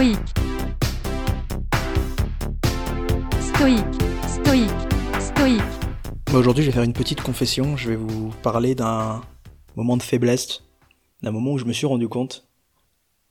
[0.00, 0.16] stoïque,
[3.38, 4.64] stoïque,
[5.20, 5.60] stoïque,
[6.32, 7.76] Aujourd'hui, je vais faire une petite confession.
[7.76, 9.20] Je vais vous parler d'un
[9.76, 10.62] moment de faiblesse,
[11.20, 12.48] d'un moment où je me suis rendu compte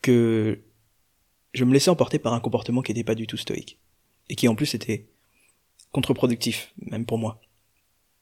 [0.03, 0.61] que
[1.55, 3.79] je me laissais emporter par un comportement qui n'était pas du tout stoïque.
[4.29, 5.09] Et qui en plus était
[5.91, 7.41] contre-productif, même pour moi.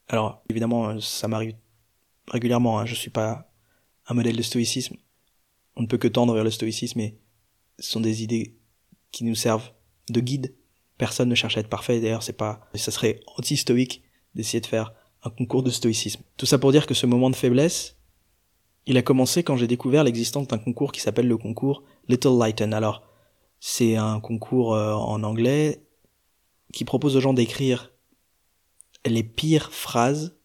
[0.08, 1.54] Alors, évidemment, ça m'arrive
[2.28, 2.86] régulièrement, hein.
[2.86, 3.50] je suis pas
[4.06, 4.96] un modèle de stoïcisme.
[5.76, 7.18] On ne peut que tendre vers le stoïcisme et
[7.78, 8.56] ce sont des idées
[9.12, 9.70] qui nous servent
[10.10, 10.54] de guide.
[10.96, 14.02] Personne ne cherche à être parfait, d'ailleurs, c'est pas, ça serait anti-stoïque
[14.34, 14.92] d'essayer de faire
[15.22, 16.22] un concours de stoïcisme.
[16.36, 17.96] Tout ça pour dire que ce moment de faiblesse,
[18.86, 22.72] il a commencé quand j'ai découvert l'existence d'un concours qui s'appelle le concours Little Lighten.
[22.72, 23.02] Alors,
[23.60, 25.82] c'est un concours euh, en anglais
[26.72, 27.92] qui propose aux gens d'écrire
[29.04, 30.36] les pires phrases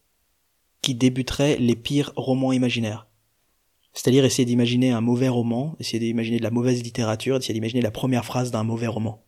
[0.82, 3.06] qui débuteraient les pires romans imaginaires.
[3.94, 7.92] C'est-à-dire essayer d'imaginer un mauvais roman, essayer d'imaginer de la mauvaise littérature, essayer d'imaginer la
[7.92, 9.24] première phrase d'un mauvais roman.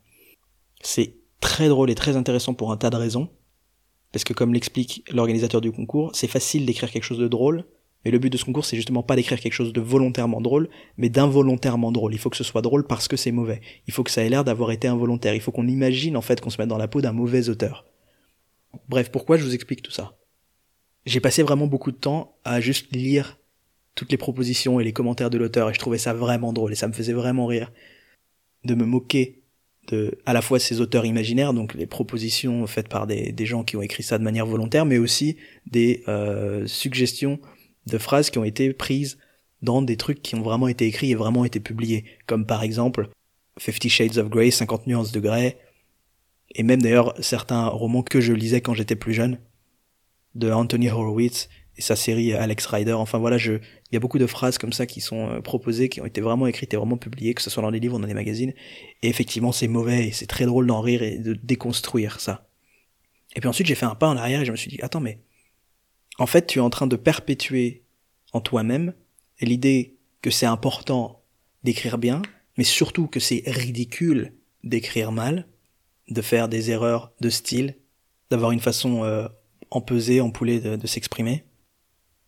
[0.81, 3.29] C'est très drôle et très intéressant pour un tas de raisons,
[4.11, 7.65] parce que comme l'explique l'organisateur du concours, c'est facile d'écrire quelque chose de drôle,
[8.03, 10.69] mais le but de ce concours, c'est justement pas d'écrire quelque chose de volontairement drôle,
[10.97, 12.13] mais d'involontairement drôle.
[12.13, 13.61] Il faut que ce soit drôle parce que c'est mauvais.
[13.87, 15.33] Il faut que ça ait l'air d'avoir été involontaire.
[15.33, 17.85] Il faut qu'on imagine en fait qu'on se mette dans la peau d'un mauvais auteur.
[18.87, 20.17] Bref, pourquoi je vous explique tout ça?
[21.05, 23.39] J'ai passé vraiment beaucoup de temps à juste lire
[23.97, 26.75] toutes les propositions et les commentaires de l'auteur et je trouvais ça vraiment drôle et
[26.75, 27.71] ça me faisait vraiment rire
[28.63, 29.41] de me moquer
[29.87, 33.63] de à la fois ces auteurs imaginaires, donc les propositions faites par des, des gens
[33.63, 37.39] qui ont écrit ça de manière volontaire, mais aussi des euh, suggestions
[37.87, 39.17] de phrases qui ont été prises
[39.61, 43.09] dans des trucs qui ont vraiment été écrits et vraiment été publiés, comme par exemple
[43.57, 45.57] Fifty Shades of Grey, 50 nuances de Grey,
[46.53, 49.39] et même d'ailleurs certains romans que je lisais quand j'étais plus jeune,
[50.35, 52.93] de Anthony Horowitz et sa série Alex Rider.
[52.93, 55.89] Enfin voilà, je, il y a beaucoup de phrases comme ça qui sont euh, proposées,
[55.89, 58.01] qui ont été vraiment écrites et vraiment publiées, que ce soit dans des livres ou
[58.01, 58.53] dans des magazines.
[59.03, 62.49] Et effectivement, c'est mauvais et c'est très drôle d'en rire et de déconstruire ça.
[63.35, 64.99] Et puis ensuite, j'ai fait un pas en arrière et je me suis dit, attends,
[64.99, 65.19] mais
[66.17, 67.83] en fait, tu es en train de perpétuer
[68.33, 68.93] en toi-même
[69.39, 71.21] l'idée que c'est important
[71.63, 72.21] d'écrire bien,
[72.57, 74.33] mais surtout que c'est ridicule
[74.63, 75.47] d'écrire mal,
[76.09, 77.75] de faire des erreurs de style,
[78.31, 79.27] d'avoir une façon euh,
[79.69, 81.43] empesée, empoulée de, de s'exprimer.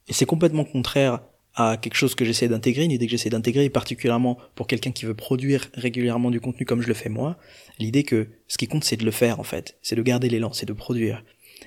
[0.10, 1.22] Et c'est complètement contraire
[1.56, 5.06] à quelque chose que j'essaie d'intégrer, une idée que j'essaie d'intégrer, particulièrement pour quelqu'un qui
[5.06, 7.38] veut produire régulièrement du contenu comme je le fais moi,
[7.80, 10.52] l'idée que ce qui compte c'est de le faire en fait, c'est de garder l'élan,
[10.52, 11.24] c'est de produire.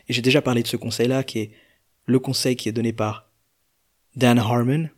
[0.09, 1.51] Et j'ai déjà parlé de ce conseil-là qui est
[2.07, 3.31] le conseil qui est donné par
[4.17, 4.89] Dan Harmon,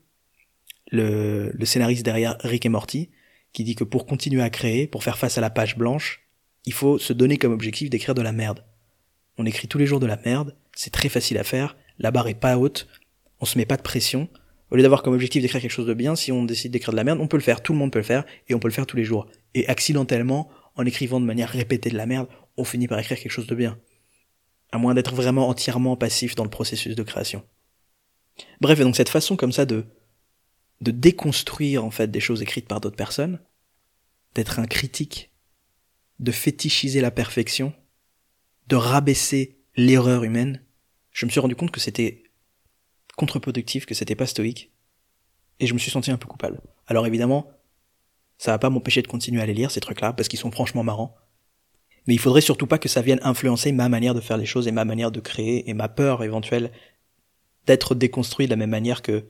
[0.91, 3.11] le, le scénariste derrière Rick et Morty,
[3.53, 6.23] qui dit que pour continuer à créer, pour faire face à la page blanche,
[6.67, 8.65] il faut se donner comme objectif d'écrire de la merde.
[9.39, 12.29] On écrit tous les jours de la merde, c'est très facile à faire, la barre
[12.29, 12.89] est pas haute,
[13.41, 14.29] on se met pas de pression.
[14.71, 16.97] Au lieu d'avoir comme objectif d'écrire quelque chose de bien, si on décide d'écrire de
[16.97, 18.69] la merde, on peut le faire, tout le monde peut le faire, et on peut
[18.69, 19.27] le faire tous les jours.
[19.55, 23.33] Et accidentellement, en écrivant de manière répétée de la merde, on finit par écrire quelque
[23.33, 23.79] chose de bien.
[24.73, 27.45] À moins d'être vraiment entièrement passif dans le processus de création.
[28.61, 29.87] Bref, et donc cette façon comme ça de,
[30.81, 33.41] de déconstruire en fait des choses écrites par d'autres personnes,
[34.35, 35.31] d'être un critique,
[36.19, 37.73] de fétichiser la perfection,
[38.67, 40.65] de rabaisser l'erreur humaine,
[41.13, 42.24] je me suis rendu compte que c'était
[43.17, 44.71] contre-productif, que c'était pas stoïque,
[45.61, 46.61] et je me suis senti un peu coupable.
[46.87, 47.51] Alors évidemment,
[48.39, 50.83] ça va pas m'empêcher de continuer à les lire, ces trucs-là, parce qu'ils sont franchement
[50.83, 51.15] marrants.
[52.07, 54.69] Mais il faudrait surtout pas que ça vienne influencer ma manière de faire les choses
[54.69, 56.71] et ma manière de créer et ma peur éventuelle
[57.67, 59.27] d'être déconstruit de la même manière que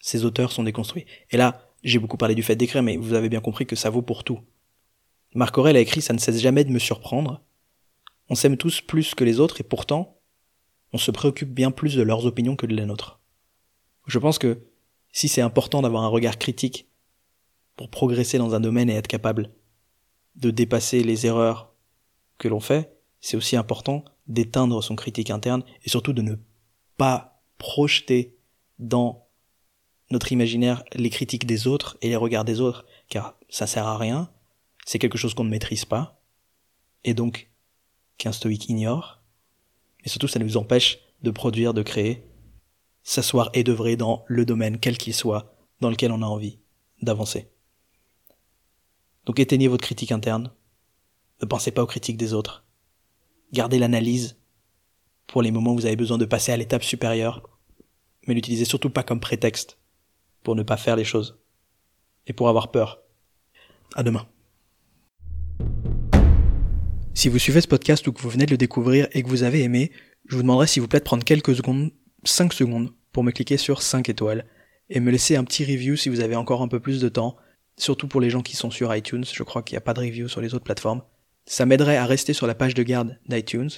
[0.00, 1.06] ces auteurs sont déconstruits.
[1.30, 3.90] Et là, j'ai beaucoup parlé du fait d'écrire, mais vous avez bien compris que ça
[3.90, 4.40] vaut pour tout.
[5.34, 7.42] Marc Aurel a écrit Ça ne cesse jamais de me surprendre.
[8.28, 10.19] On s'aime tous plus que les autres et pourtant,
[10.92, 13.20] on se préoccupe bien plus de leurs opinions que de la nôtre.
[14.06, 14.62] Je pense que
[15.12, 16.88] si c'est important d'avoir un regard critique
[17.76, 19.50] pour progresser dans un domaine et être capable
[20.36, 21.72] de dépasser les erreurs
[22.38, 26.36] que l'on fait, c'est aussi important d'éteindre son critique interne et surtout de ne
[26.96, 28.36] pas projeter
[28.78, 29.26] dans
[30.10, 33.98] notre imaginaire les critiques des autres et les regards des autres, car ça sert à
[33.98, 34.30] rien,
[34.84, 36.20] c'est quelque chose qu'on ne maîtrise pas,
[37.04, 37.50] et donc
[38.18, 39.19] qu'un stoïque ignore,
[40.04, 42.24] et surtout ça nous empêche de produire, de créer,
[43.02, 46.58] s'asseoir et d'œuvrer dans le domaine, quel qu'il soit, dans lequel on a envie
[47.02, 47.48] d'avancer.
[49.26, 50.50] Donc éteignez votre critique interne,
[51.40, 52.64] ne pensez pas aux critiques des autres,
[53.52, 54.36] gardez l'analyse
[55.26, 57.48] pour les moments où vous avez besoin de passer à l'étape supérieure,
[58.26, 59.78] mais n'utilisez surtout pas comme prétexte
[60.42, 61.38] pour ne pas faire les choses
[62.26, 63.00] et pour avoir peur.
[63.94, 64.26] À demain.
[67.20, 69.42] Si vous suivez ce podcast ou que vous venez de le découvrir et que vous
[69.42, 69.92] avez aimé,
[70.26, 71.90] je vous demanderai s'il vous plaît de prendre quelques secondes,
[72.24, 74.46] 5 secondes, pour me cliquer sur 5 étoiles
[74.88, 77.36] et me laisser un petit review si vous avez encore un peu plus de temps.
[77.76, 80.00] surtout pour les gens qui sont sur iTunes, je crois qu'il n'y a pas de
[80.00, 81.02] review sur les autres plateformes.
[81.44, 83.68] Ça m'aiderait à rester sur la page de garde d'iTunes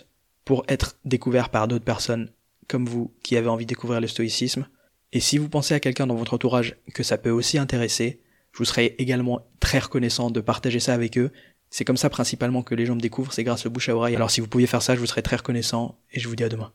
[0.44, 2.30] pour être découvert par d'autres personnes
[2.68, 4.68] comme vous qui avez envie de découvrir le stoïcisme.
[5.12, 8.22] Et si vous pensez à quelqu'un dans votre entourage que ça peut aussi intéresser,
[8.52, 11.32] je vous serais également très reconnaissant de partager ça avec eux.
[11.72, 14.14] C'est comme ça principalement que les gens me découvrent, c'est grâce au bouche à oreille.
[14.14, 16.44] Alors si vous pouviez faire ça, je vous serais très reconnaissant et je vous dis
[16.44, 16.70] à demain.